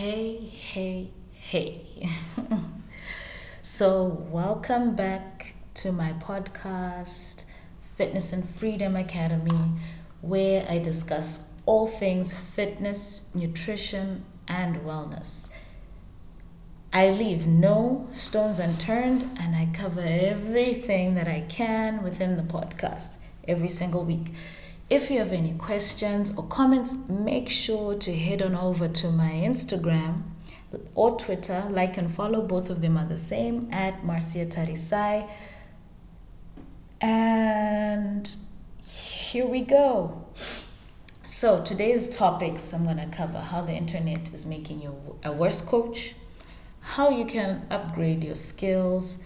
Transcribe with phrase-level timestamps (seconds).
[0.00, 2.08] Hey, hey, hey.
[3.60, 7.44] so, welcome back to my podcast,
[7.96, 9.74] Fitness and Freedom Academy,
[10.22, 15.50] where I discuss all things fitness, nutrition, and wellness.
[16.94, 23.18] I leave no stones unturned and I cover everything that I can within the podcast
[23.46, 24.32] every single week.
[24.90, 29.30] If you have any questions or comments, make sure to head on over to my
[29.30, 30.22] Instagram
[30.96, 31.64] or Twitter.
[31.70, 35.30] Like and follow, both of them are the same at Marcia Tarisai.
[37.00, 38.34] And
[38.84, 40.26] here we go.
[41.22, 45.60] So, today's topics I'm going to cover how the internet is making you a worse
[45.60, 46.16] coach,
[46.80, 49.22] how you can upgrade your skills,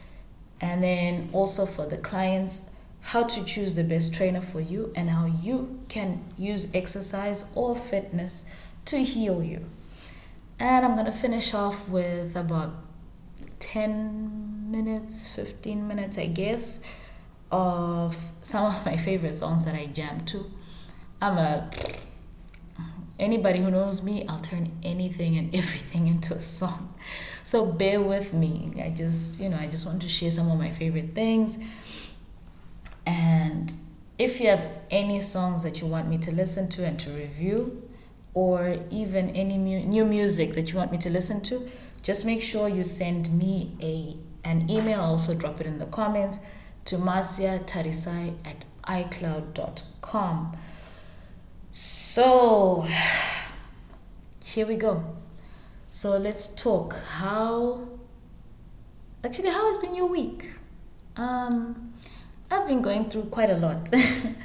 [0.60, 2.73] and then also for the clients,
[3.04, 7.76] how to choose the best trainer for you, and how you can use exercise or
[7.76, 8.50] fitness
[8.86, 9.64] to heal you.
[10.58, 12.74] And I'm going to finish off with about
[13.58, 16.80] 10 minutes, 15 minutes, I guess,
[17.52, 20.50] of some of my favorite songs that I jam to.
[21.20, 21.70] I'm a
[23.18, 26.94] anybody who knows me, I'll turn anything and everything into a song.
[27.42, 28.72] So bear with me.
[28.82, 31.58] I just, you know, I just want to share some of my favorite things.
[33.06, 33.72] And
[34.18, 37.88] if you have any songs that you want me to listen to and to review,
[38.34, 41.68] or even any mu- new music that you want me to listen to,
[42.02, 44.16] just make sure you send me a
[44.46, 45.00] an email.
[45.00, 46.40] I'll also drop it in the comments
[46.86, 50.56] to Marcia Tarisai at iCloud.com.
[51.72, 52.86] So
[54.44, 55.16] here we go.
[55.88, 56.94] So let's talk.
[57.18, 57.88] How
[59.22, 60.50] actually how has been your week?
[61.16, 61.93] Um
[62.54, 63.90] I've been going through quite a lot.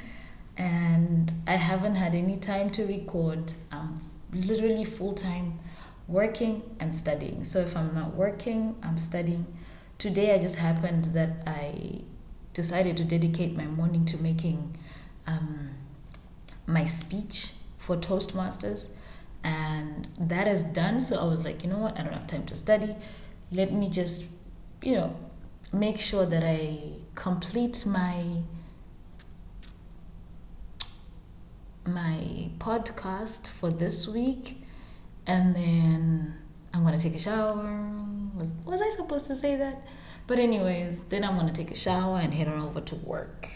[0.56, 3.54] and I haven't had any time to record.
[3.70, 4.00] I'm
[4.32, 5.60] literally full time
[6.08, 7.44] working and studying.
[7.44, 9.46] So if I'm not working, I'm studying.
[9.98, 12.00] Today, I just happened that I
[12.52, 14.76] decided to dedicate my morning to making
[15.26, 15.70] um,
[16.66, 18.90] my speech for Toastmasters,
[19.44, 21.00] and that is done.
[21.00, 21.98] So I was like, you know what?
[21.98, 22.96] I don't have time to study.
[23.52, 24.24] Let me just,
[24.82, 25.16] you know,
[25.72, 28.24] make sure that I complete my
[31.84, 34.62] my podcast for this week
[35.26, 36.34] and then
[36.72, 37.62] I'm gonna take a shower.
[38.34, 39.86] Was was I supposed to say that?
[40.26, 43.48] But anyways, then I'm gonna take a shower and head on over to work.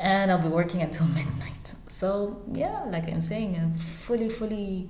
[0.00, 1.74] And I'll be working until midnight.
[1.86, 4.88] So yeah, like I'm saying, I'm fully, fully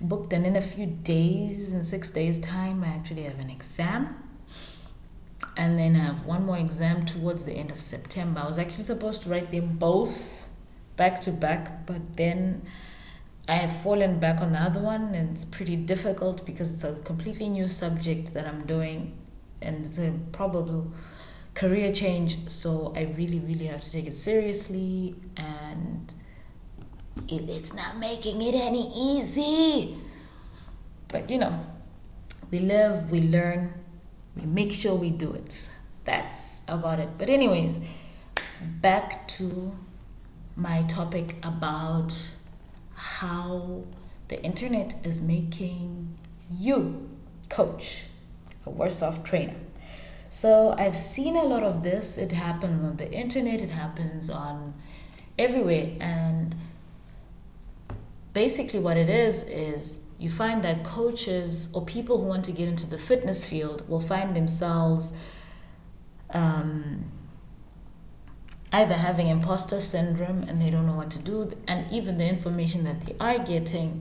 [0.00, 4.31] booked and in a few days, in six days time I actually have an exam
[5.56, 8.40] and then I have one more exam towards the end of September.
[8.40, 10.48] I was actually supposed to write them both
[10.96, 12.62] back to back, but then
[13.48, 16.94] I have fallen back on the other one, and it's pretty difficult because it's a
[17.02, 19.18] completely new subject that I'm doing,
[19.60, 20.92] and it's a probable
[21.54, 22.48] career change.
[22.48, 26.12] So I really, really have to take it seriously, and
[27.28, 29.96] it, it's not making it any easy.
[31.08, 31.66] But you know,
[32.50, 33.74] we live, we learn,
[34.36, 35.68] we make sure we do it.
[36.04, 37.10] That's about it.
[37.18, 37.80] But, anyways,
[38.80, 39.76] back to
[40.56, 42.12] my topic about
[42.94, 43.84] how
[44.28, 46.16] the internet is making
[46.50, 47.08] you
[47.48, 48.04] coach
[48.64, 49.56] a worse off trainer.
[50.28, 52.16] So I've seen a lot of this.
[52.16, 54.74] It happens on the internet, it happens on
[55.38, 55.90] everywhere.
[56.00, 56.54] And
[58.32, 62.68] basically, what it is is you find that coaches or people who want to get
[62.68, 65.12] into the fitness field will find themselves
[66.30, 67.10] um,
[68.72, 72.84] either having imposter syndrome and they don't know what to do, and even the information
[72.84, 74.00] that they are getting,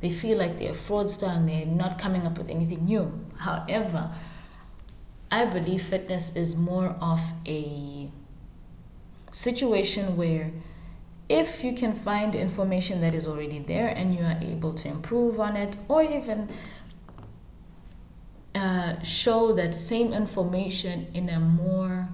[0.00, 3.26] they feel like they're a fraudster and they're not coming up with anything new.
[3.38, 4.12] However,
[5.32, 8.08] I believe fitness is more of a
[9.32, 10.52] situation where
[11.28, 15.40] if you can find information that is already there and you are able to improve
[15.40, 16.48] on it or even
[18.54, 22.08] uh, show that same information in a more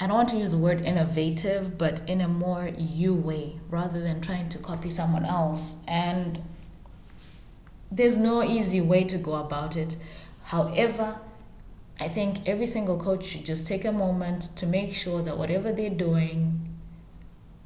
[0.00, 4.00] I don't want to use the word innovative, but in a more you way rather
[4.00, 5.84] than trying to copy someone else.
[5.88, 6.40] And
[7.90, 9.96] there's no easy way to go about it.
[10.44, 11.18] However,
[11.98, 15.72] I think every single coach should just take a moment to make sure that whatever
[15.72, 16.67] they're doing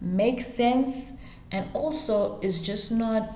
[0.02, 1.12] makes sense
[1.50, 3.30] and also is just not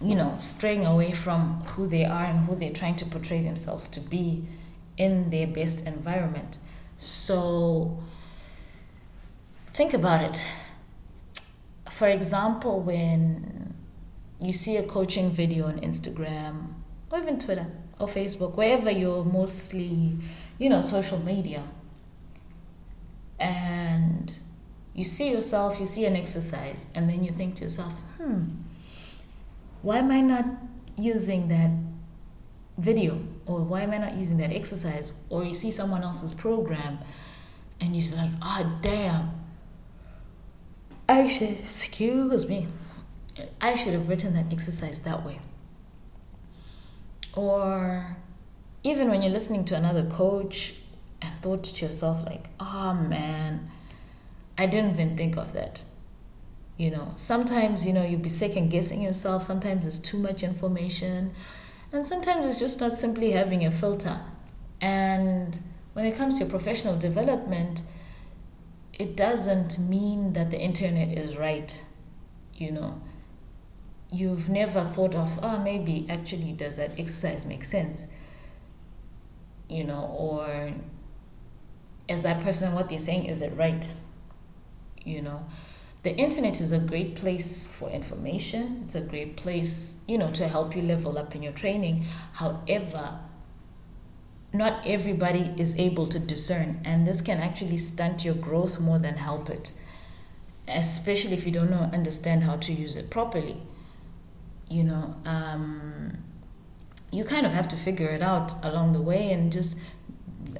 [0.00, 3.88] you know straying away from who they are and who they're trying to portray themselves
[3.88, 4.44] to be
[4.96, 6.58] in their best environment
[6.96, 8.00] so
[9.72, 10.44] think about it
[11.90, 13.74] for example when
[14.40, 16.74] you see a coaching video on Instagram
[17.10, 17.66] or even Twitter
[17.98, 20.16] or Facebook, wherever you're mostly,
[20.58, 21.62] you know, social media.
[23.38, 24.38] And
[24.98, 28.46] you see yourself, you see an exercise, and then you think to yourself, hmm,
[29.80, 30.44] why am I not
[30.96, 31.70] using that
[32.78, 33.20] video?
[33.46, 35.12] Or why am I not using that exercise?
[35.30, 36.98] Or you see someone else's program
[37.80, 39.30] and you're like, oh, damn,
[41.08, 42.66] I should, excuse me,
[43.60, 45.38] I should have written that exercise that way.
[47.34, 48.16] Or
[48.82, 50.74] even when you're listening to another coach
[51.22, 53.70] and thought to yourself, like, oh man,
[54.58, 55.82] I didn't even think of that.
[56.76, 59.44] You know, sometimes, you know, you'll be second guessing yourself.
[59.44, 61.32] Sometimes it's too much information.
[61.92, 64.20] And sometimes it's just not simply having a filter.
[64.80, 65.58] And
[65.92, 67.82] when it comes to professional development,
[68.92, 71.82] it doesn't mean that the internet is right.
[72.54, 73.00] You know,
[74.10, 78.08] you've never thought of, oh, maybe actually does that exercise make sense?
[79.68, 80.72] You know, or
[82.08, 83.92] is that person what they're saying, is it right?
[85.08, 85.46] You know,
[86.02, 88.82] the internet is a great place for information.
[88.84, 92.04] It's a great place, you know, to help you level up in your training.
[92.34, 93.18] However,
[94.52, 99.16] not everybody is able to discern, and this can actually stunt your growth more than
[99.16, 99.72] help it,
[100.66, 103.60] especially if you don't know understand how to use it properly
[104.70, 106.18] you know, um,
[107.10, 109.78] you kind of have to figure it out along the way and just,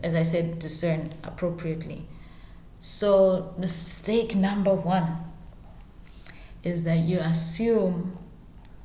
[0.03, 2.07] as I said, discern appropriately.
[2.81, 5.17] So, mistake number one
[6.63, 8.19] is that you assume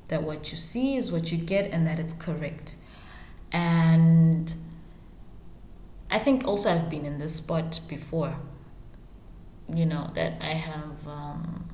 [0.07, 2.75] that what you see is what you get and that it's correct.
[3.51, 4.53] And
[6.09, 8.37] I think also I've been in this spot before,
[9.73, 11.69] you know, that I have um,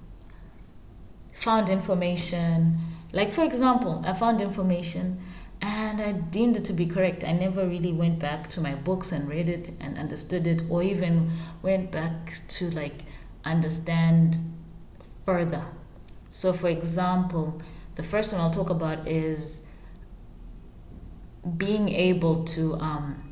[1.33, 2.79] found information
[3.11, 5.21] like, for example, I found information
[5.61, 7.23] and I deemed it to be correct.
[7.23, 10.83] I never really went back to my books and read it and understood it, or
[10.83, 13.03] even went back to like
[13.43, 14.37] understand
[15.25, 15.65] further.
[16.29, 17.61] So, for example,
[17.95, 19.67] the first one I'll talk about is
[21.57, 23.23] being able to, um,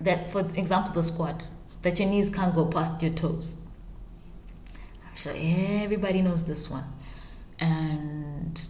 [0.00, 1.50] that for example, the squat,
[1.82, 3.68] that your knees can't go past your toes.
[5.06, 6.84] I'm sure everybody knows this one.
[7.58, 8.60] And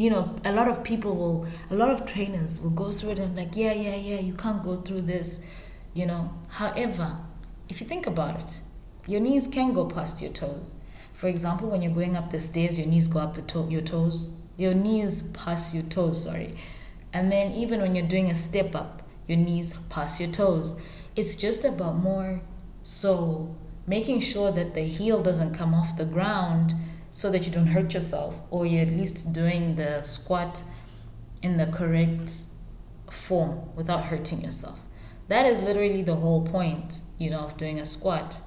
[0.00, 3.18] you know, a lot of people will, a lot of trainers will go through it
[3.18, 5.44] and like, yeah, yeah, yeah, you can't go through this,
[5.92, 6.32] you know.
[6.48, 7.18] However,
[7.68, 8.60] if you think about it,
[9.06, 10.80] your knees can go past your toes.
[11.12, 14.40] For example, when you're going up the stairs, your knees go up your, your toes,
[14.56, 16.54] your knees pass your toes, sorry.
[17.12, 20.80] And then even when you're doing a step up, your knees pass your toes.
[21.14, 22.40] It's just about more
[22.82, 23.54] so
[23.86, 26.74] making sure that the heel doesn't come off the ground
[27.12, 30.62] so that you don't hurt yourself or you're at least doing the squat
[31.42, 32.32] in the correct
[33.10, 34.80] form without hurting yourself.
[35.28, 38.40] That is literally the whole point, you know, of doing a squat.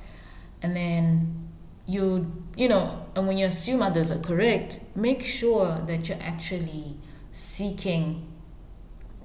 [0.62, 1.50] And then
[1.86, 6.98] you, you know, and when you assume others are correct, make sure that you're actually
[7.32, 8.32] seeking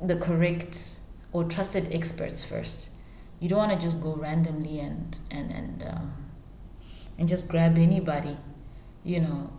[0.03, 1.01] the correct
[1.33, 2.91] or trusted experts first.
[3.39, 6.13] You don't want to just go randomly and and and um,
[7.19, 8.37] and just grab anybody
[9.05, 9.51] you know,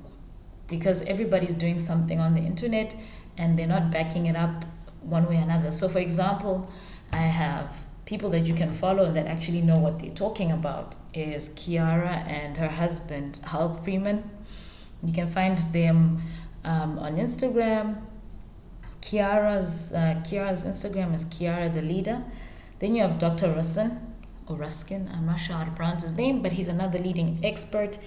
[0.68, 2.96] because everybody's doing something on the internet
[3.38, 4.66] and they're not backing it up
[5.02, 5.72] one way or another.
[5.72, 6.70] So, for example,
[7.12, 10.98] I have people that you can follow and that actually know what they're talking about
[11.14, 14.30] is Kiara and her husband Hal Freeman.
[15.04, 16.22] You can find them
[16.64, 18.02] um, on Instagram.
[19.02, 22.24] Kiara's uh, Kiara's Instagram is Kiara the Leader.
[22.80, 23.52] Then you have Dr.
[23.52, 24.00] Ruskin
[24.48, 25.10] or Ruskin.
[25.14, 27.98] I'm not sure how to pronounce his name, but he's another leading expert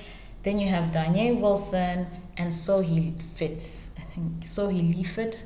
[0.43, 2.07] then you have Danielle Wilson
[2.37, 3.91] and Sohee Fit.
[3.99, 5.43] I think Sohee Leafit.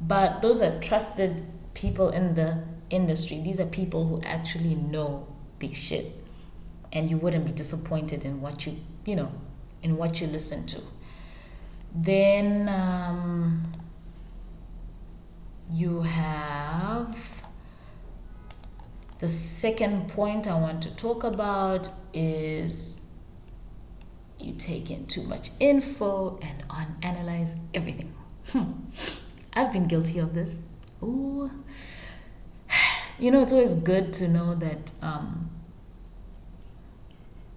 [0.00, 1.42] But those are trusted
[1.74, 3.40] people in the industry.
[3.40, 5.26] These are people who actually know
[5.58, 6.12] the shit.
[6.92, 9.32] And you wouldn't be disappointed in what you, you know,
[9.82, 10.80] in what you listen to.
[11.94, 13.62] Then um,
[15.70, 17.46] you have
[19.18, 23.00] the second point I want to talk about is
[24.38, 28.14] you take in too much info and unanalyze everything.
[28.48, 28.72] Hmm.
[29.54, 30.58] I've been guilty of this.
[31.02, 31.50] Ooh.
[33.18, 35.48] You know, it's always good to know that um,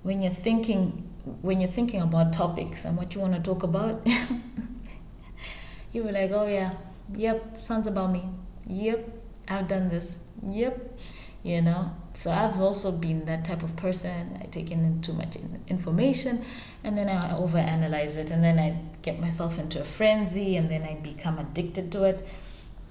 [0.04, 1.10] when you're thinking
[1.42, 4.06] when you're thinking about topics and what you want to talk about,
[5.92, 6.74] you be like, oh yeah,
[7.16, 8.24] yep, sounds about me.
[8.68, 9.10] Yep,
[9.48, 10.18] I've done this.
[10.48, 10.98] Yep,
[11.44, 11.92] you know.
[12.20, 14.38] So I've also been that type of person.
[14.44, 15.38] I take in too much
[15.70, 16.44] information
[16.84, 20.84] and then I overanalyze it and then I get myself into a frenzy and then
[20.84, 22.28] I become addicted to it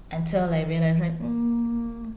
[0.09, 2.11] until I realize like, mm,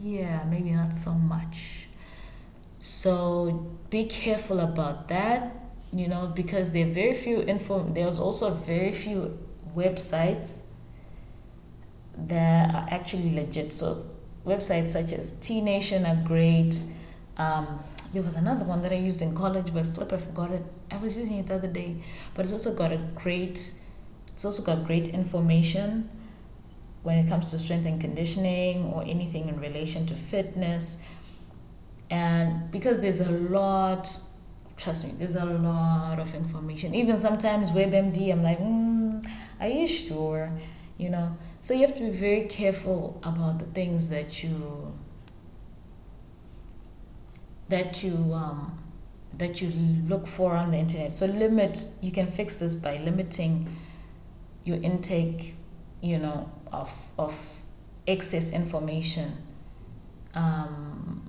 [0.00, 1.88] yeah, maybe not so much.
[2.78, 5.52] So be careful about that,
[5.92, 7.82] you know, because there are very few info.
[7.92, 9.36] There's also very few
[9.74, 10.62] websites
[12.16, 13.72] that are actually legit.
[13.72, 14.04] So
[14.48, 16.82] websites such as T Nation are great.
[17.36, 17.78] Um,
[18.12, 20.64] there was another one that I used in college, but flip, I forgot it.
[20.90, 21.96] I was using it the other day,
[22.34, 23.74] but it's also got a great.
[24.32, 26.08] It's also got great information
[27.02, 31.02] when it comes to strength and conditioning or anything in relation to fitness.
[32.10, 34.08] And because there's a lot,
[34.76, 36.94] trust me, there's a lot of information.
[36.94, 39.28] Even sometimes WebMD, I'm like, mm,
[39.60, 40.50] are you sure?
[40.96, 44.92] You know, so you have to be very careful about the things that you
[47.68, 48.78] that you um,
[49.36, 49.70] that you
[50.08, 51.12] look for on the internet.
[51.12, 51.84] So limit.
[52.00, 53.68] You can fix this by limiting
[54.64, 55.56] your intake.
[56.00, 57.34] You know, of of
[58.06, 59.36] excess information.
[60.34, 61.22] Um,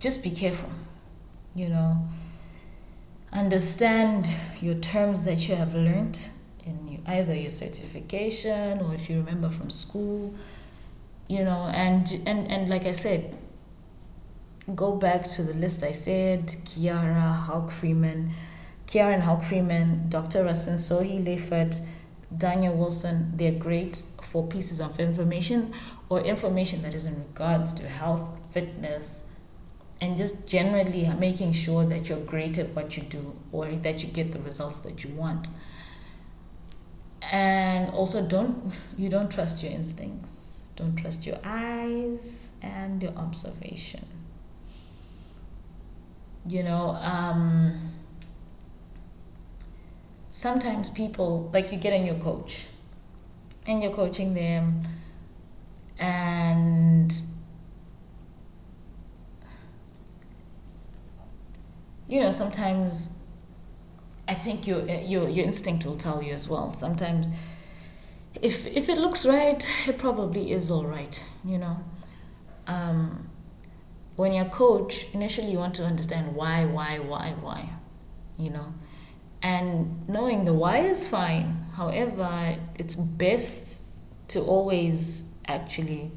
[0.00, 0.70] just be careful.
[1.54, 2.08] You know
[3.32, 4.30] understand
[4.60, 6.30] your terms that you have learned
[6.64, 10.34] in either your certification or if you remember from school
[11.28, 13.36] you know and and and like i said
[14.74, 18.30] go back to the list i said kiara Hauck freeman
[18.86, 21.80] kiara and Hauck freeman dr Rustin sohee Leifert,
[22.36, 25.72] daniel wilson they're great for pieces of information
[26.08, 29.27] or information that is in regards to health fitness
[30.00, 34.08] and just generally making sure that you're great at what you do or that you
[34.08, 35.48] get the results that you want.
[37.30, 40.70] And also don't you don't trust your instincts.
[40.76, 44.06] Don't trust your eyes and your observation.
[46.46, 47.92] You know um,
[50.30, 52.68] sometimes people like you get in your coach
[53.66, 54.82] and you're coaching them
[55.98, 57.12] and
[62.08, 63.22] you know, sometimes
[64.26, 66.72] I think your your your instinct will tell you as well.
[66.72, 67.28] Sometimes,
[68.42, 71.22] if if it looks right, it probably is all right.
[71.44, 71.76] You know,
[72.66, 73.28] um,
[74.16, 77.70] when you're a coach, initially you want to understand why, why, why, why.
[78.38, 78.74] You know,
[79.42, 81.66] and knowing the why is fine.
[81.74, 83.82] However, it's best
[84.28, 86.10] to always actually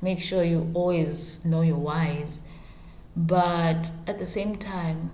[0.00, 2.42] make sure you always know your whys.
[3.16, 5.10] But at the same time,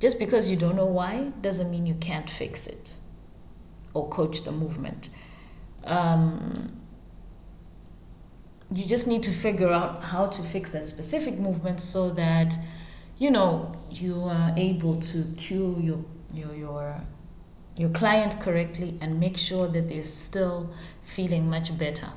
[0.00, 2.96] just because you don't know why doesn't mean you can't fix it
[3.94, 5.08] or coach the movement.
[5.84, 6.80] Um,
[8.70, 12.58] you just need to figure out how to fix that specific movement so that
[13.18, 17.00] you know you are able to cue your your your
[17.76, 20.72] your client correctly and make sure that they're still
[21.02, 22.08] feeling much better.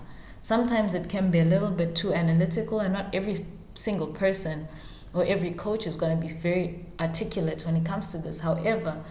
[0.42, 3.46] Sometimes it can be a little bit too analytical and not every
[3.76, 4.68] single person
[5.14, 8.42] or every coach is going to be very articulate when it comes to this.
[8.42, 9.04] However,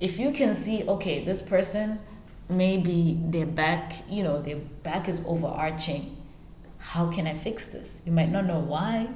[0.00, 2.00] if you can see, okay, this person,
[2.48, 6.16] maybe their back, you know, their back is overarching.
[6.78, 8.02] How can I fix this?
[8.06, 9.08] You might not know why.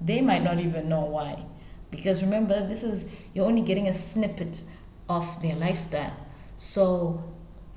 [0.00, 1.44] They might not even know why.
[1.90, 4.62] Because remember, this is, you're only getting a snippet
[5.08, 6.16] of their lifestyle.
[6.56, 7.24] So,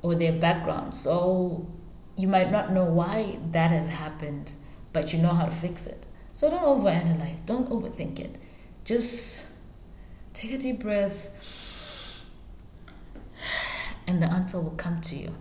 [0.02, 0.96] or their background.
[0.96, 1.68] So,
[2.16, 4.52] you might not know why that has happened,
[4.92, 6.06] but you know how to fix it.
[6.40, 8.38] So don't overanalyze, don't overthink it.
[8.86, 9.46] Just
[10.34, 11.30] take a deep breath
[14.08, 15.36] and the answer will come to you.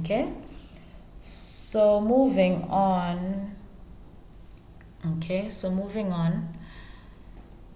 [0.00, 0.32] Okay?
[1.20, 3.54] So moving on.
[5.18, 6.58] Okay, so moving on.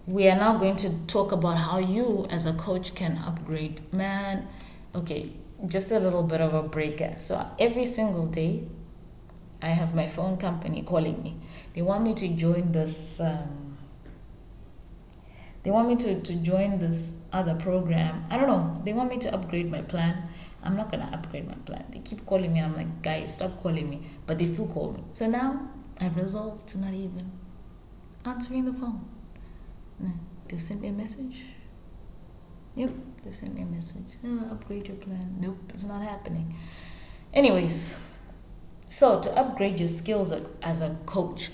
[0.09, 3.81] We are now going to talk about how you as a coach can upgrade.
[3.93, 4.49] Man,
[4.93, 5.31] okay,
[5.67, 7.15] just a little bit of a breaker.
[7.17, 8.65] So every single day
[9.63, 11.37] I have my phone company calling me.
[11.75, 13.21] They want me to join this.
[13.21, 13.77] Um,
[15.63, 18.27] they want me to, to join this other program.
[18.31, 18.81] I don't know.
[18.85, 20.29] They want me to upgrade my plan.
[20.63, 21.85] I'm not gonna upgrade my plan.
[21.91, 22.61] They keep calling me.
[22.61, 24.03] I'm like, guys, stop calling me.
[24.27, 25.03] But they still call me.
[25.13, 25.69] So now
[26.01, 27.33] I've resolved to not even
[28.25, 29.09] answering the phone.
[30.49, 31.43] They sent me a message.
[32.77, 32.91] Yep,
[33.25, 34.19] they sent me a message.
[34.25, 35.37] Oh, upgrade your plan.
[35.41, 36.57] Nope, it's not happening.
[37.33, 37.99] Anyways,
[38.89, 41.51] so, to upgrade your skills as a coach,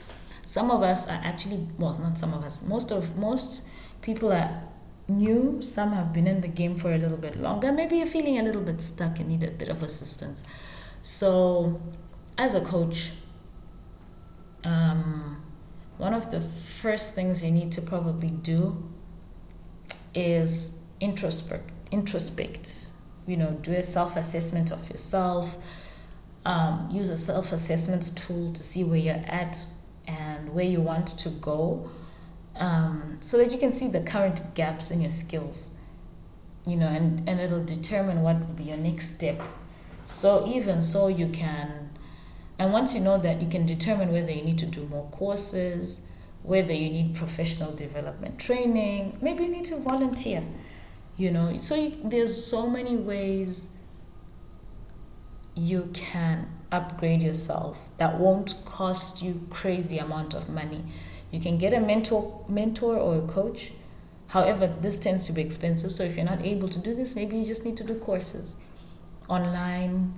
[0.51, 3.69] some of us are actually, well, not some of us, most of most
[4.03, 4.65] people are
[5.07, 7.71] new, some have been in the game for a little bit longer.
[7.71, 10.43] Maybe you're feeling a little bit stuck and need a bit of assistance.
[11.03, 11.81] So,
[12.37, 13.13] as a coach,
[14.65, 15.41] um,
[15.99, 18.91] one of the first things you need to probably do
[20.17, 21.71] is introspect.
[21.93, 22.91] Introspect.
[23.29, 25.59] You know, do a self-assessment of yourself.
[26.45, 29.65] Um, use a self-assessment tool to see where you're at
[30.11, 31.89] and where you want to go,
[32.57, 35.71] um, so that you can see the current gaps in your skills.
[36.67, 39.41] You know, and and it'll determine what will be your next step.
[40.05, 41.91] So even so, you can
[42.61, 46.07] and once you know that, you can determine whether you need to do more courses,
[46.43, 50.45] whether you need professional development training, maybe you need to volunteer.
[51.17, 53.79] You know, so you, there's so many ways
[55.55, 60.85] you can upgrade yourself that won't cost you crazy amount of money.
[61.31, 63.73] You can get a mentor, mentor or a coach.
[64.29, 65.93] However, this tends to be expensive.
[65.93, 68.57] So if you're not able to do this, maybe you just need to do courses
[69.29, 70.15] online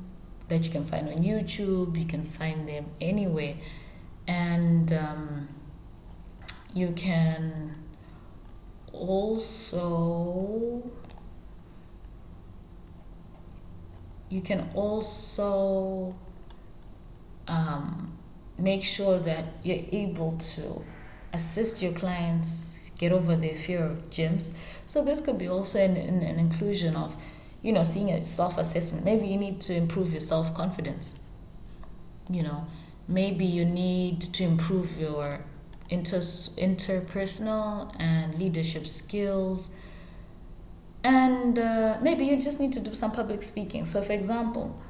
[0.48, 3.54] that you can find on YouTube, you can find them anywhere.
[4.26, 5.48] And um,
[6.74, 7.76] you can
[8.92, 10.90] also
[14.28, 16.14] you can also
[17.48, 18.16] um,
[18.58, 20.84] make sure that you're able to
[21.32, 24.56] assist your clients get over their fear of gyms.
[24.86, 27.16] So this could be also an, an, an inclusion of
[27.62, 29.04] you know, seeing a self assessment.
[29.04, 31.18] Maybe you need to improve your self confidence.
[32.30, 32.66] You know,
[33.08, 35.44] maybe you need to improve your
[35.88, 39.70] inter- interpersonal and leadership skills.
[41.04, 43.84] And uh, maybe you just need to do some public speaking.
[43.84, 44.80] So, for example,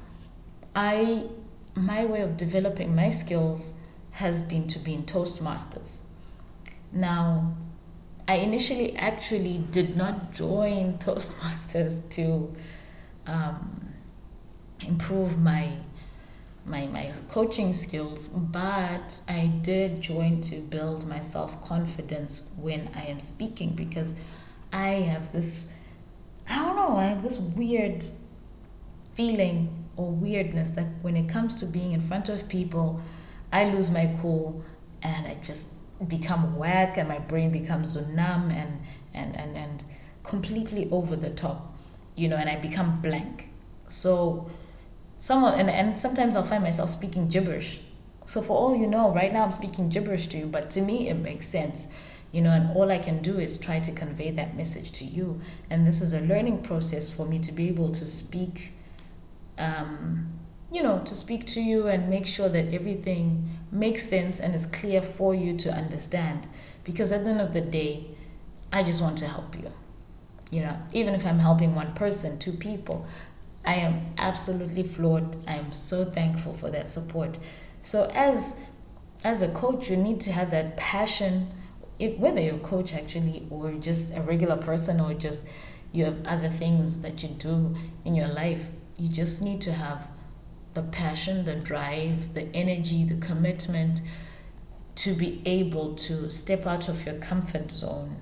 [0.75, 1.27] I
[1.75, 3.75] my way of developing my skills
[4.13, 6.05] has been to be in Toastmasters.
[6.93, 7.57] Now,
[8.29, 12.55] I initially actually did not join Toastmasters to
[13.27, 13.95] um,
[14.81, 15.73] improve my
[16.65, 23.07] my my coaching skills, but I did join to build my self confidence when I
[23.07, 24.15] am speaking because
[24.73, 25.73] I have this
[26.49, 28.05] I don't know I have this weird
[29.15, 33.01] feeling or weirdness that when it comes to being in front of people,
[33.53, 34.65] I lose my cool
[35.03, 35.75] and I just
[36.09, 38.81] become whack and my brain becomes numb and
[39.15, 39.85] and and, and
[40.23, 41.77] completely over the top
[42.15, 43.49] you know and i become blank.
[43.89, 44.51] So
[45.19, 47.81] someone and, and sometimes i'll find myself speaking gibberish.
[48.25, 51.09] So for all you know right now i'm speaking gibberish to you but to me
[51.09, 51.89] it makes sense
[52.31, 55.41] you know and all i can do is try to convey that message to you.
[55.71, 58.73] And this is a learning process for me to be able to speak
[59.59, 60.33] um,
[60.73, 64.67] you know, to speak to you and make sure that everything makes sense and is
[64.67, 66.49] clear for you to understand.
[66.85, 68.07] Because at the end of the day,
[68.73, 69.71] I just want to help you.
[70.51, 73.07] You know, even if I'm helping one person, two people,
[73.65, 75.37] I am absolutely floored.
[75.47, 77.39] I am so thankful for that support.
[77.81, 78.65] So as
[79.25, 81.49] as a coach, you need to have that passion,
[81.99, 85.47] if, whether you're a coach actually, or just a regular person, or just
[85.93, 88.71] you have other things that you do in your life.
[88.97, 90.09] You just need to have
[90.75, 94.01] the passion, the drive, the energy, the commitment
[94.95, 98.17] to be able to step out of your comfort zone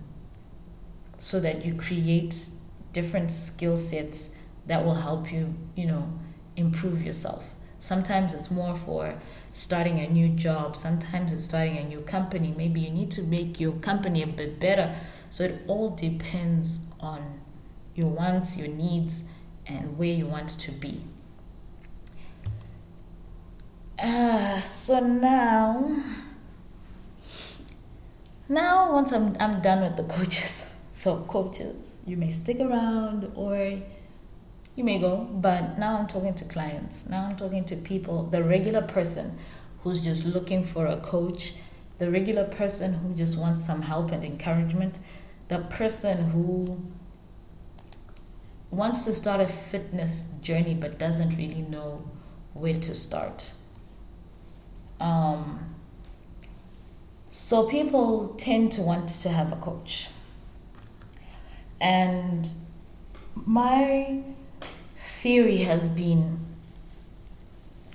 [1.19, 2.49] so that you create
[2.93, 6.13] different skill sets that will help you, you know,
[6.57, 7.55] improve yourself.
[7.81, 9.15] Sometimes it's more for
[9.53, 12.55] starting a new job, sometimes it's starting a new company.
[12.57, 14.95] Maybe you need to make your company a bit better.
[15.31, 17.41] So it all depends on
[17.95, 19.25] your wants, your needs,
[19.71, 21.03] and where you want to be.
[23.99, 26.03] Uh, so now,
[28.49, 33.79] now once I'm, I'm done with the coaches, so coaches, you may stick around or
[34.75, 37.09] you may go, but now I'm talking to clients.
[37.09, 39.39] Now I'm talking to people, the regular person
[39.83, 41.55] who's just looking for a coach,
[41.99, 44.99] the regular person who just wants some help and encouragement,
[45.49, 46.81] the person who
[48.71, 52.09] wants to start a fitness journey but doesn't really know
[52.55, 53.53] where to start.
[55.01, 55.75] Um,
[57.31, 60.09] so people tend to want to have a coach.
[61.81, 62.49] And
[63.35, 64.23] my
[64.99, 66.41] theory has been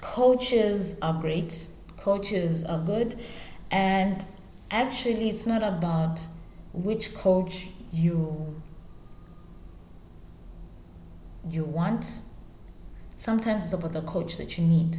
[0.01, 3.15] coaches are great, coaches are good,
[3.69, 4.25] and
[4.71, 6.25] actually, it's not about
[6.73, 8.61] which coach you
[11.49, 12.21] you want.
[13.15, 14.97] Sometimes it's about the coach that you need.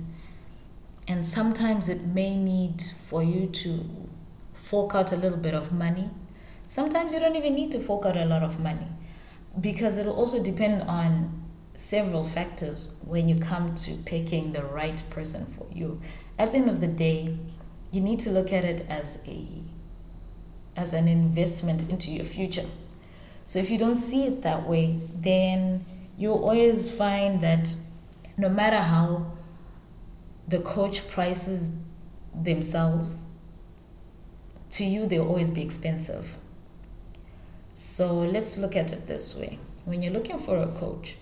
[1.09, 4.09] And sometimes it may need for you to
[4.55, 6.11] fork out a little bit of money.
[6.67, 8.89] Sometimes you don't even need to fork out a lot of money
[9.61, 11.45] because it'll also depend on
[11.77, 16.01] several factors when you come to picking the right person for you.
[16.39, 17.39] At the end of the day,
[17.93, 19.47] you need to look at it as a
[20.77, 22.67] as an investment into your future.
[23.47, 27.74] So if you don't see it that way, then you'll always find that
[28.37, 29.33] no matter how
[30.48, 31.81] the coach prices
[32.35, 33.26] themselves,
[34.70, 36.37] to you they'll always be expensive.
[37.74, 39.59] So let's look at it this way.
[39.85, 41.16] When you're looking for a coach,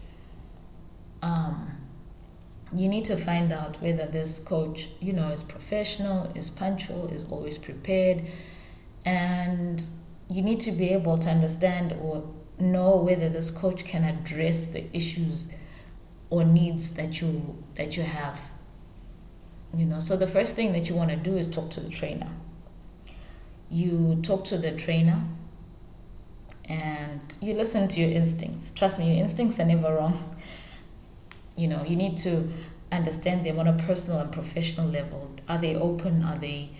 [1.22, 1.70] um,
[2.74, 7.26] you need to find out whether this coach, you know, is professional, is punctual, is
[7.30, 8.24] always prepared,
[9.04, 9.84] and
[10.28, 12.24] you need to be able to understand or
[12.58, 15.48] know whether this coach can address the issues
[16.30, 18.40] or needs that you that you have.
[19.76, 21.88] You know, so the first thing that you want to do is talk to the
[21.88, 22.28] trainer.
[23.70, 25.22] You talk to the trainer
[26.66, 28.70] and you listen to your instincts.
[28.70, 30.36] Trust me, your instincts are never wrong.
[31.56, 32.52] You know, you need to
[32.90, 35.30] understand them on a personal and professional level.
[35.48, 36.24] Are they open?
[36.24, 36.70] Are they,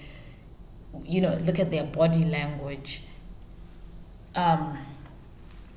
[1.01, 3.05] you know, look at their body language.
[4.35, 4.77] Um,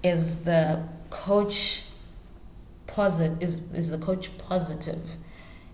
[0.04, 1.84] is the coach
[2.86, 3.42] positive?
[3.42, 5.18] Is is the coach positive?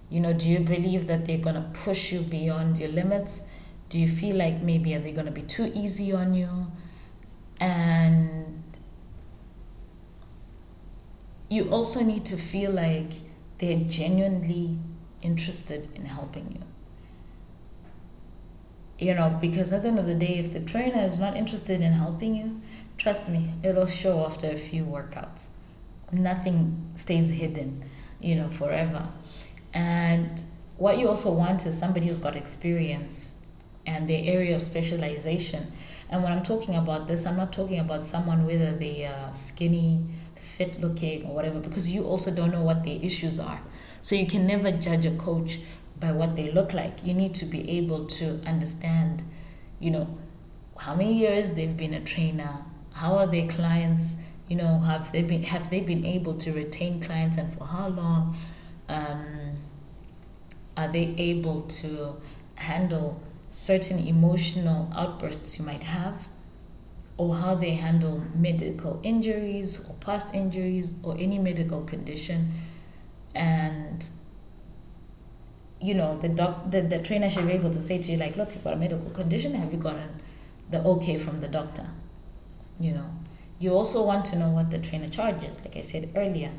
[0.10, 3.44] You know, do you believe that they're gonna push you beyond your limits?
[3.90, 6.72] Do you feel like maybe are they gonna be too easy on you?
[7.60, 8.64] And
[11.50, 13.12] you also need to feel like
[13.60, 14.78] they're genuinely
[15.22, 16.62] interested in helping you.
[19.06, 21.82] You know, because at the end of the day, if the trainer is not interested
[21.82, 22.62] in helping you,
[23.04, 25.50] trust me, it'll show after a few workouts.
[26.14, 27.84] Nothing stays hidden,
[28.22, 29.10] you know, forever.
[29.74, 30.42] And
[30.78, 33.46] what you also want is somebody who's got experience
[33.86, 35.74] and their area of specialization.
[36.10, 40.06] And when I'm talking about this, I'm not talking about someone whether they are skinny,
[40.38, 43.62] fit looking or whatever because you also don't know what their issues are.
[44.02, 45.60] So you can never judge a coach
[46.00, 47.04] by what they look like.
[47.04, 49.24] You need to be able to understand,
[49.82, 50.18] you know,
[50.78, 55.22] how many years they've been a trainer, how are their clients, you know, have they
[55.22, 58.38] been have they been able to retain clients and for how long?
[58.90, 59.56] Um,
[60.76, 62.16] are they able to
[62.56, 66.28] handle certain emotional outbursts you might have?
[67.18, 72.52] or how they handle medical injuries or past injuries or any medical condition
[73.36, 74.10] and
[75.80, 78.36] you know the doc the, the trainer should be able to say to you like
[78.36, 80.10] look you've got a medical condition have you gotten
[80.72, 81.86] the okay from the doctor
[82.80, 83.10] you know.
[83.60, 86.52] You also want to know what the trainer charges like i said earlier.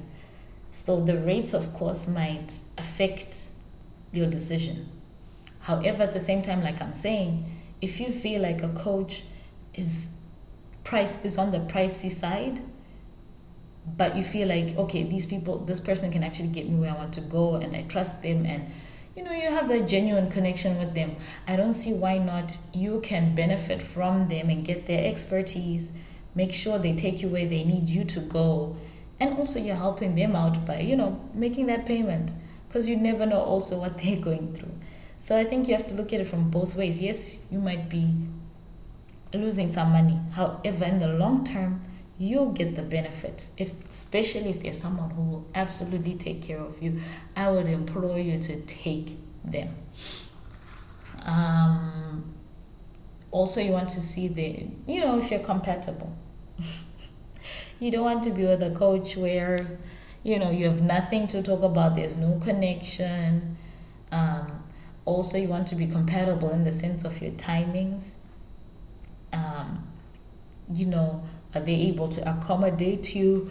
[0.71, 3.51] So the rates of course might affect
[4.13, 4.89] your decision.
[5.61, 7.45] However at the same time like i'm saying
[7.81, 9.23] if you feel like a coach
[9.75, 10.21] is
[10.85, 12.63] price is on the pricey side
[13.97, 16.97] but you feel like okay these people this person can actually get me where i
[16.97, 18.71] want to go and i trust them and
[19.17, 21.17] you know you have a genuine connection with them.
[21.47, 25.93] I don't see why not you can benefit from them and get their expertise
[26.35, 28.77] make sure they take you where they need you to go
[29.21, 32.35] and also you're helping them out by you know making that payment
[32.67, 34.73] because you never know also what they're going through.
[35.21, 37.01] So i think you have to look at it from both ways.
[37.01, 38.15] Yes you might be
[39.33, 40.19] losing some money.
[40.33, 41.83] However, in the long term,
[42.19, 43.49] you'll get the benefit.
[43.57, 47.01] If especially if there's someone who will absolutely take care of you,
[47.37, 49.75] I would implore you to take them.
[51.25, 52.35] Um,
[53.31, 56.17] also, you want to see the you know if you're compatible.
[57.81, 59.79] you don't want to be with a coach where
[60.23, 61.97] you know you have nothing to talk about.
[61.97, 63.57] There's no connection.
[64.13, 64.63] Um,
[65.05, 68.25] also, you want to be compatible in the sense of your timings
[69.35, 69.87] um,
[70.73, 71.23] you know,
[71.55, 73.51] are they able to accommodate you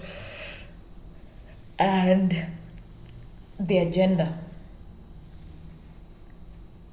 [1.79, 2.45] and
[3.59, 4.39] the agenda?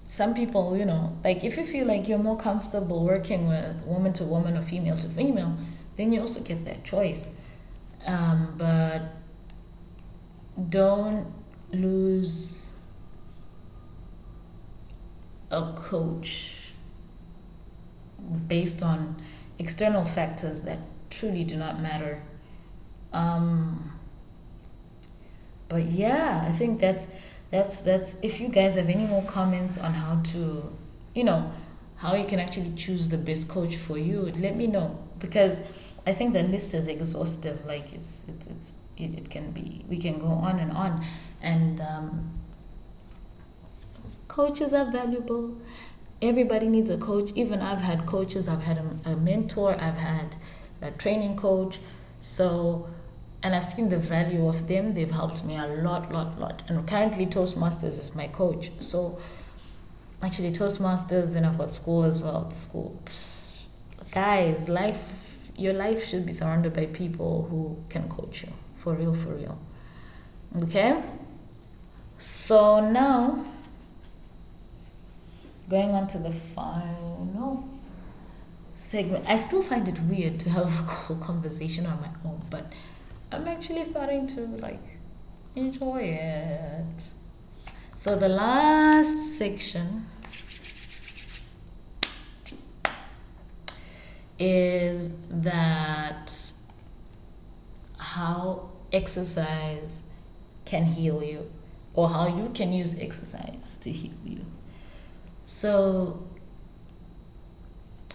[0.09, 4.13] Some people, you know, like if you feel like you're more comfortable working with woman
[4.15, 5.57] to woman or female to female,
[5.97, 7.29] then you also get that choice.
[8.07, 9.03] Um, but
[10.69, 11.33] don't
[11.73, 12.79] lose
[15.51, 16.73] a coach
[18.47, 19.17] based on
[19.59, 20.79] external factors that
[21.11, 22.23] truly do not matter.
[23.13, 23.93] Um,
[25.69, 27.15] but yeah, I think that's
[27.51, 30.73] that's that's if you guys have any more comments on how to,
[31.15, 31.51] you know,
[31.97, 35.61] how you can actually choose the best coach for you, let me know because
[36.07, 37.67] I think the list is exhaustive.
[37.67, 41.05] Like it's it's it's it, it can be we can go on and on,
[41.43, 42.31] and um,
[44.29, 45.57] coaches are valuable
[46.23, 47.31] everybody needs a coach.
[47.35, 50.37] Even I've had coaches, I've had a, a mentor, I've had
[50.83, 51.79] a training coach.
[52.21, 52.89] So
[53.43, 54.95] and I've seen the value of them.
[54.95, 56.63] They've helped me a lot, lot, lot.
[56.69, 58.71] And currently, Toastmasters is my coach.
[58.81, 59.19] So,
[60.23, 62.51] actually, Toastmasters, then I've got school as well.
[62.51, 63.01] School,
[64.13, 69.15] guys, life, your life should be surrounded by people who can coach you for real,
[69.15, 69.59] for real.
[70.63, 71.03] Okay.
[72.19, 73.47] So now,
[75.71, 77.27] going on to the final
[78.81, 79.25] segment.
[79.29, 82.73] I still find it weird to have a whole conversation on my own, but
[83.31, 84.81] I'm actually starting to like
[85.55, 87.05] enjoy it.
[87.95, 90.07] So the last section
[94.39, 96.53] is that
[97.99, 100.15] how exercise
[100.65, 101.53] can heal you
[101.93, 104.47] or how you can use exercise to heal you.
[105.45, 106.27] So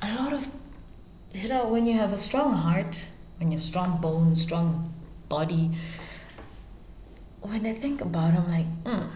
[0.01, 0.49] a lot of
[1.45, 4.91] you know when you have a strong heart, when you have strong bones, strong
[5.29, 5.69] body.
[7.41, 9.07] When I think about it, I'm like, mm,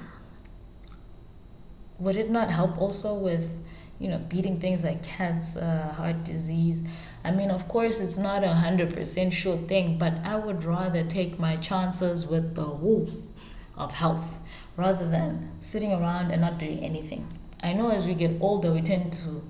[1.97, 3.49] would it not help also with,
[3.97, 6.83] you know, beating things like cancer, heart disease?
[7.23, 11.03] I mean, of course, it's not a hundred percent sure thing, but I would rather
[11.03, 13.31] take my chances with the wolves
[13.75, 14.37] of health
[14.77, 17.27] rather than sitting around and not doing anything.
[17.63, 19.41] I know as we get older, we tend to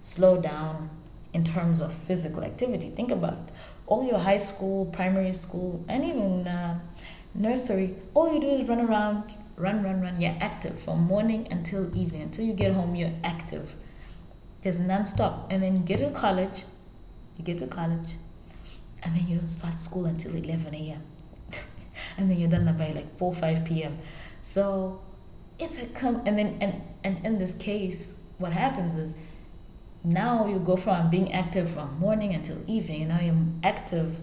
[0.00, 0.90] slow down
[1.32, 2.88] in terms of physical activity.
[2.88, 3.54] Think about it
[3.88, 6.78] all your high school, primary school, and even uh,
[7.34, 10.20] nursery, all you do is run around, run, run, run.
[10.20, 12.22] You're active from morning until evening.
[12.22, 13.74] Until you get home, you're active.
[14.60, 15.50] There's non-stop.
[15.50, 16.64] And then you get to college,
[17.36, 18.10] you get to college,
[19.02, 21.02] and then you don't start school until 11 a.m.
[22.18, 23.98] and then you're done by like 4 5 p.m.
[24.42, 25.00] So
[25.58, 29.18] it's a come, and then, and, and in this case, what happens is
[30.04, 34.20] now you go from being active from morning until evening and now you're active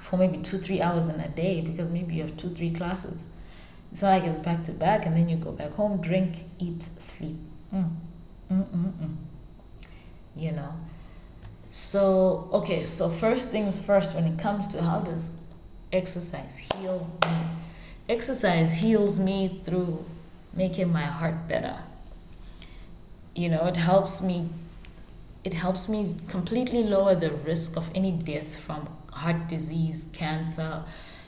[0.00, 3.28] for maybe two three hours in a day because maybe you have two three classes.
[3.90, 6.82] It's not like it's back to back and then you go back home drink eat
[6.82, 7.36] sleep.
[7.72, 7.96] Mm.
[8.50, 9.16] Mm-mm-mm.
[10.36, 10.74] you know?
[11.70, 15.32] So okay so first things first when it comes to how does
[15.92, 17.36] exercise heal me?
[18.08, 20.04] Exercise heals me through
[20.52, 21.78] making my heart better
[23.34, 24.48] you know it helps me
[25.42, 30.82] it helps me completely lower the risk of any death from heart disease cancer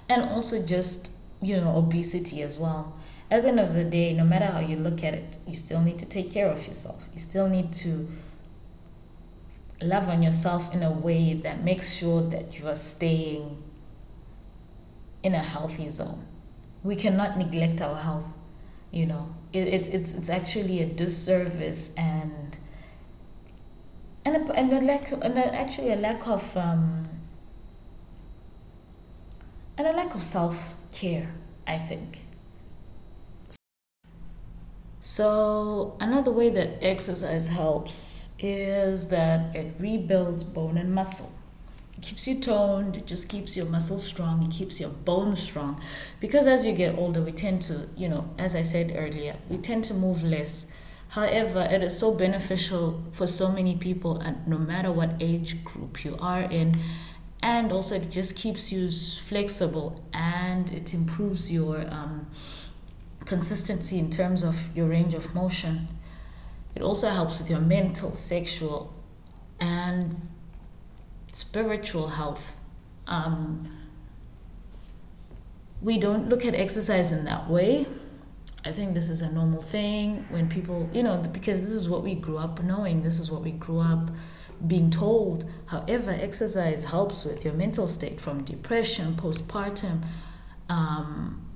[0.09, 2.95] and also just you know obesity as well.
[3.31, 5.83] At the end of the day no matter how you look at it you still
[5.83, 7.07] need to take care of yourself.
[7.12, 8.09] You still need to
[9.83, 13.62] love on yourself in a way that makes sure that you are staying
[15.23, 16.25] in a healthy zone.
[16.83, 18.27] We cannot neglect our health
[18.92, 22.59] you know it, it's it's it's actually a disservice and
[24.24, 27.09] and a, and a lack and a, actually a lack of um,
[29.78, 31.35] and a lack of self care
[31.66, 32.22] I think.
[35.00, 41.32] So another way that exercise helps is that it rebuilds bone and muscle
[42.02, 45.80] keeps you toned, it just keeps your muscles strong, it keeps your bones strong.
[46.20, 49.59] Because as you get older, we tend to, you know, as I said earlier, we
[49.59, 50.70] tend to move less.
[51.09, 56.04] However, it is so beneficial for so many people, and no matter what age group
[56.04, 56.74] you are in,
[57.42, 62.26] and also it just keeps you flexible and it improves your um,
[63.24, 65.88] consistency in terms of your range of motion.
[66.74, 68.92] It also helps with your mental, sexual,
[69.61, 70.28] and
[71.37, 72.57] spiritual health.
[73.07, 73.70] Um,
[75.83, 77.87] we don't look at exercise in that way.
[78.64, 82.03] I think this is a normal thing when people, you know, because this is what
[82.03, 84.11] we grew up knowing, this is what we grew up
[84.66, 85.44] being told.
[85.66, 90.05] However, exercise helps with your mental state from depression, postpartum,
[90.70, 91.46] um,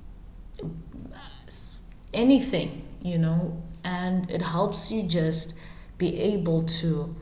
[2.13, 5.55] anything, you know, and it helps you just
[5.97, 7.15] be able to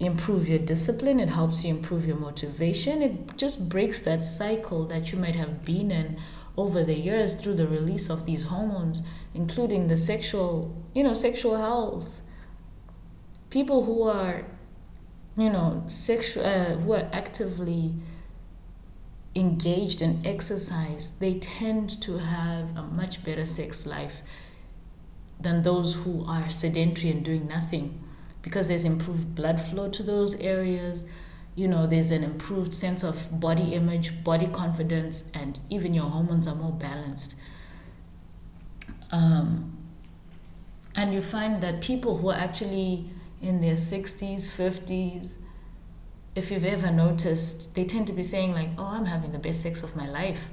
[0.00, 3.02] improve your discipline, it helps you improve your motivation.
[3.02, 6.18] It just breaks that cycle that you might have been in
[6.56, 9.02] over the years through the release of these hormones,
[9.34, 12.22] including the sexual, you know, sexual health.
[13.50, 14.46] People who are,
[15.36, 17.92] you know, sexual, uh, who are actively
[19.34, 24.22] engaged in exercise, they tend to have a much better sex life
[25.38, 28.02] than those who are sedentary and doing nothing
[28.42, 31.08] because there's improved blood flow to those areas
[31.56, 36.46] you know there's an improved sense of body image body confidence and even your hormones
[36.46, 37.34] are more balanced
[39.12, 39.76] um,
[40.94, 43.04] and you find that people who are actually
[43.42, 45.44] in their 60s 50s
[46.34, 49.62] if you've ever noticed, they tend to be saying, like, oh, I'm having the best
[49.62, 50.48] sex of my life,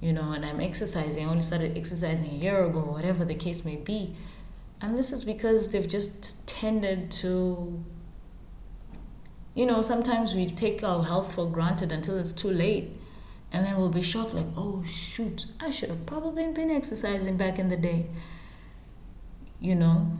[0.00, 1.26] you know, and I'm exercising.
[1.26, 4.14] I only started exercising a year ago, whatever the case may be.
[4.82, 7.82] And this is because they've just tended to,
[9.54, 12.90] you know, sometimes we take our health for granted until it's too late.
[13.52, 17.58] And then we'll be shocked, like, oh, shoot, I should have probably been exercising back
[17.58, 18.06] in the day,
[19.60, 20.10] you know.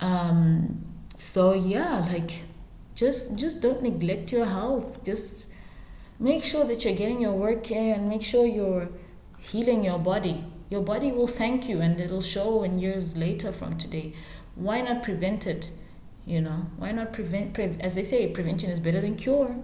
[0.00, 0.84] Um,
[1.16, 2.42] so, yeah, like,
[2.96, 5.48] just just don't neglect your health just
[6.18, 8.88] make sure that you're getting your work in make sure you're
[9.38, 13.78] healing your body your body will thank you and it'll show in years later from
[13.78, 14.12] today.
[14.54, 15.70] Why not prevent it?
[16.24, 19.56] You know why not prevent pre- as they say prevention is better than cure.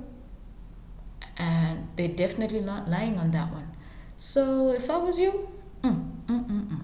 [1.36, 3.68] And they're definitely not lying on that one.
[4.16, 5.48] So if i was you
[5.82, 6.80] mm, mm, mm, mm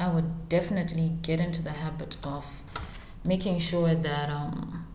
[0.00, 2.62] i would definitely get into the habit of
[3.24, 4.86] making sure that um,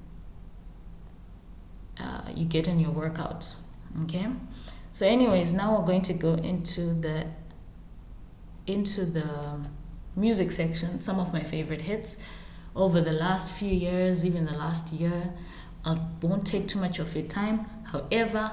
[1.99, 3.63] uh, you get in your workouts
[4.03, 4.27] okay?
[4.91, 7.25] So anyways now we're going to go into the
[8.65, 9.59] into the
[10.15, 12.17] music section some of my favorite hits.
[12.75, 15.33] Over the last few years even the last year
[15.85, 17.65] i won't take too much of your time.
[17.85, 18.51] However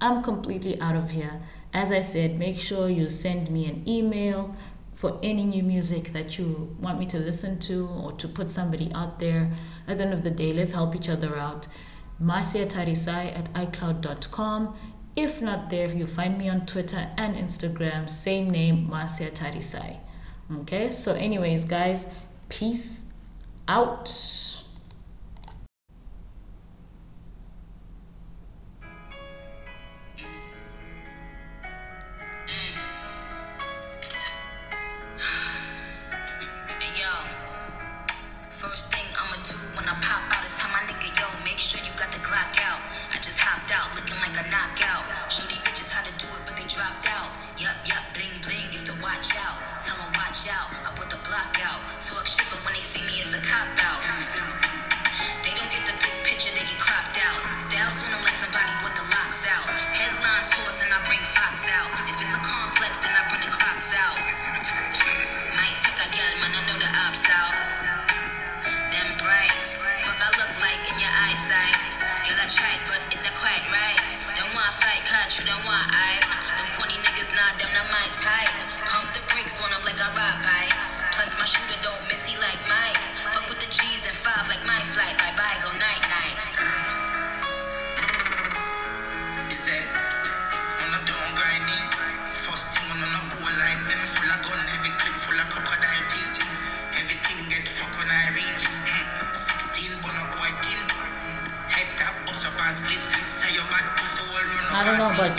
[0.00, 1.40] i'm completely out of here.
[1.72, 4.54] As i said make sure you send me an email
[4.94, 8.92] for any new music that you want me to listen to or to put somebody
[8.94, 9.50] out there.
[9.88, 11.66] At the end of the day let's help each other out.
[12.18, 14.76] Marcia Tarisai at iCloud.com.
[15.20, 19.98] If not there, you find me on Twitter and Instagram, same name, Marcia Tarisai.
[20.60, 22.14] Okay, so, anyways, guys,
[22.48, 23.04] peace
[23.68, 24.08] out.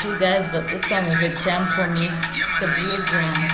[0.03, 2.09] But this song is a jam for me.
[2.33, 3.50] It's a blues one.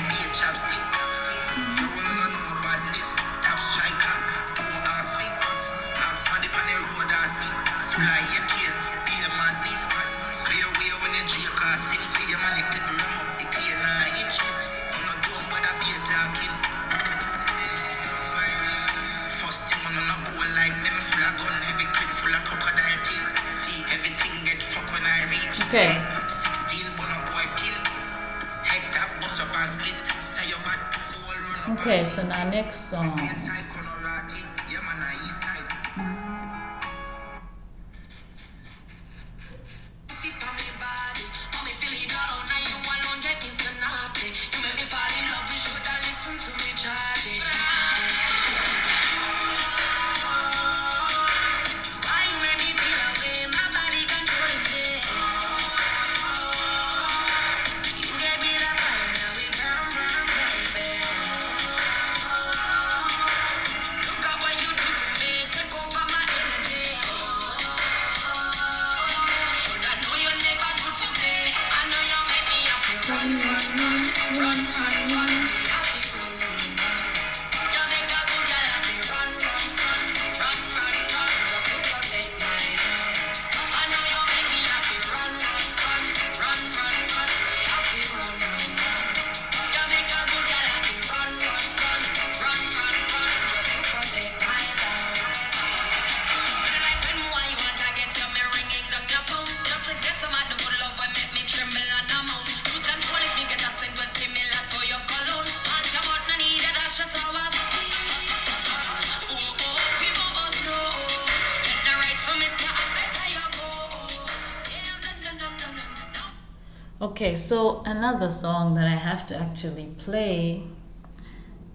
[117.18, 120.62] Okay, so another song that I have to actually play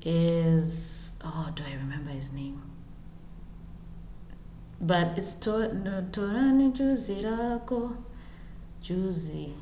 [0.01, 2.63] is oh, do I remember his name?
[4.81, 7.97] But it's Torani Juzi Rako.
[8.85, 9.53] Juzi.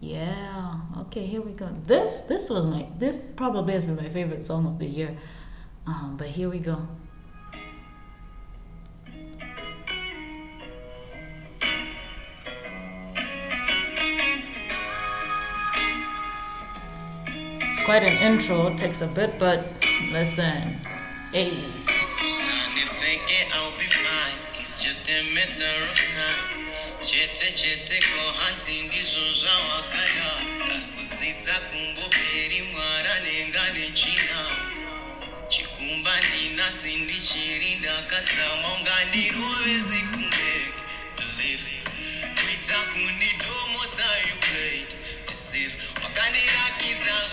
[0.00, 0.80] Yeah.
[1.02, 1.68] Okay, here we go.
[1.86, 5.16] This this was my this probably has been my favorite song of the year.
[5.86, 6.88] Um, but here we go.
[17.84, 18.68] Quite an intro.
[18.68, 19.66] It takes a bit, but
[20.10, 20.80] listen.
[21.32, 21.52] Hey.
[30.76, 34.40] asikudzidza kumboperi mwara nenga nechina
[35.48, 37.74] chikumba ndinasi ndichiri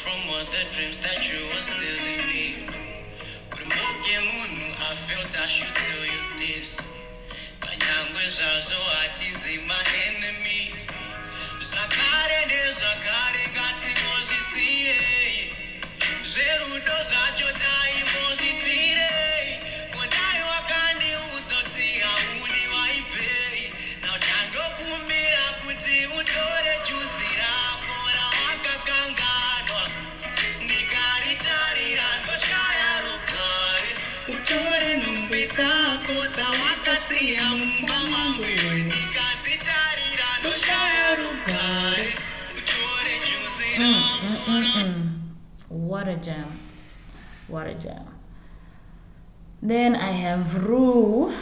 [0.00, 2.44] from all the dreams that you were selling me.
[3.52, 6.80] Urimboke munhu i felt i should tell you this.
[7.60, 9.79] Kanyangwe zvazvo hatizi maenemies
[46.20, 46.60] What a jam.
[47.48, 48.04] What a jam.
[49.62, 51.32] Then I have Rue.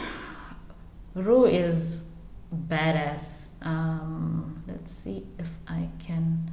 [1.13, 2.15] Rue is
[2.55, 3.65] badass.
[3.65, 6.49] Um, let's see if I can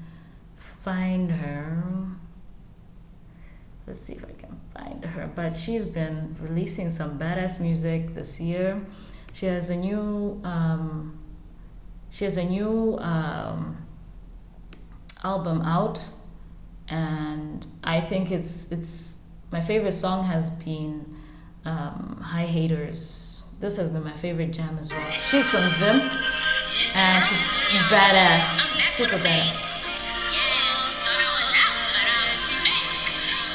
[0.57, 1.85] find her.
[3.87, 5.31] Let's see if I can find her.
[5.33, 8.85] But she's been releasing some badass music this year.
[9.35, 11.17] She has a new um,
[12.11, 13.87] she has a new um,
[15.23, 16.09] album out
[16.89, 21.17] and I think it's it's my favorite song has been
[21.65, 23.43] um, High Haters.
[23.61, 25.11] This has been my favorite jam as well.
[25.11, 26.01] She's from Zim,
[26.97, 27.49] and she's
[27.89, 29.65] badass, super badass.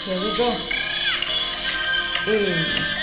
[0.06, 0.52] Here we go.
[2.26, 3.01] Hey.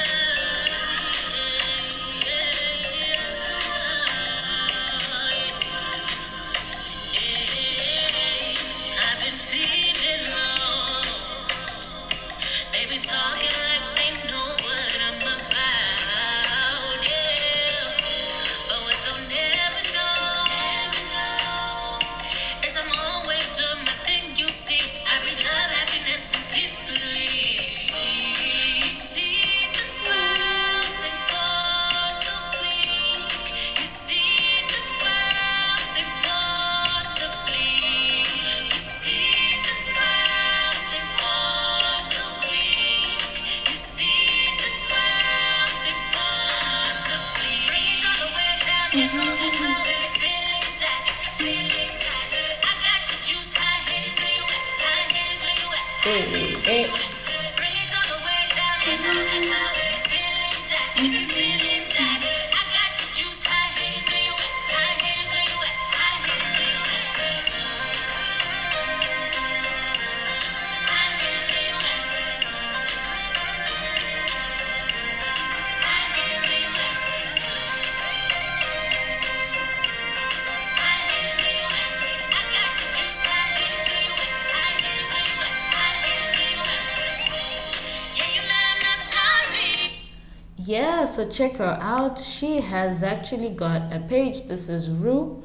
[91.08, 92.18] so check her out.
[92.18, 94.46] She has actually got a page.
[94.46, 95.42] This is Rue.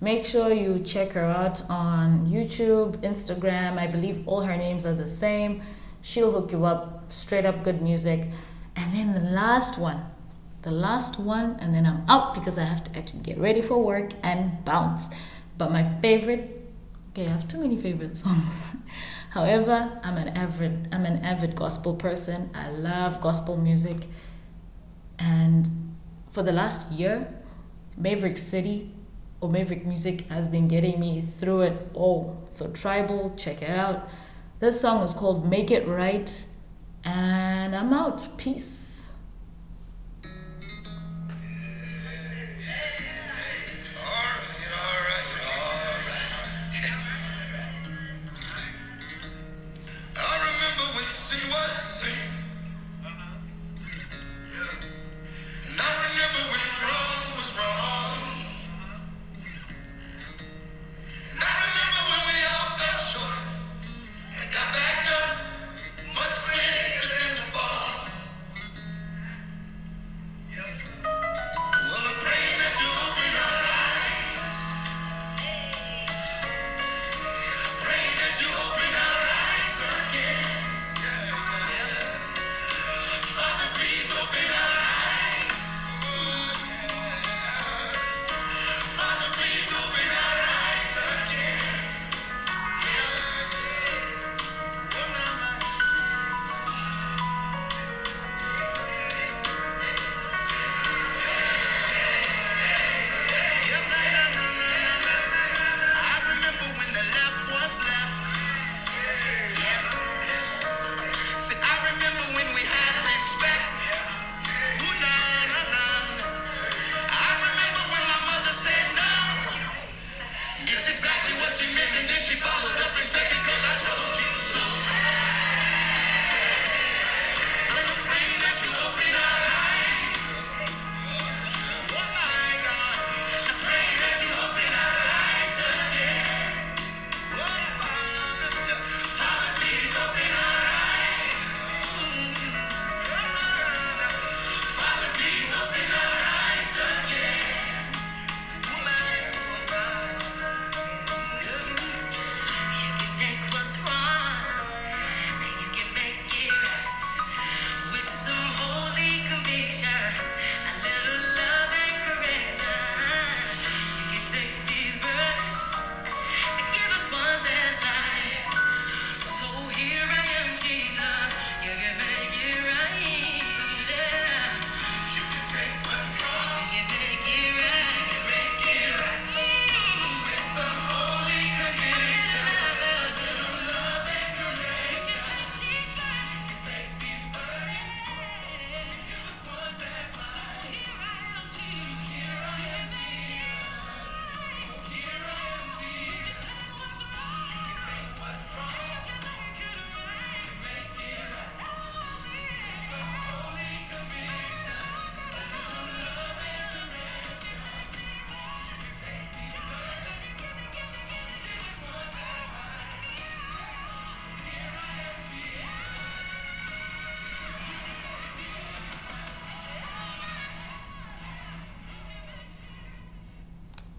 [0.00, 3.78] Make sure you check her out on YouTube, Instagram.
[3.78, 5.62] I believe all her names are the same.
[6.00, 7.12] She'll hook you up.
[7.12, 8.28] Straight up good music.
[8.74, 10.06] And then the last one,
[10.62, 13.82] the last one, and then I'm out because I have to actually get ready for
[13.82, 15.08] work and bounce.
[15.58, 16.62] But my favorite,
[17.10, 18.66] okay, I have too many favorite songs.
[19.30, 22.50] However, I'm an avid, I'm an avid gospel person.
[22.54, 24.06] I love gospel music.
[25.20, 25.70] And
[26.30, 27.32] for the last year,
[27.96, 28.90] Maverick City
[29.40, 32.42] or Maverick Music has been getting me through it all.
[32.50, 34.08] So, Tribal, check it out.
[34.58, 36.44] This song is called Make It Right,
[37.04, 38.26] and I'm out.
[38.36, 39.09] Peace.